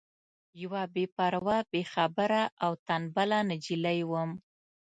[0.61, 4.31] یوه بې پروا بې خبره او تنبله نجلۍ وم.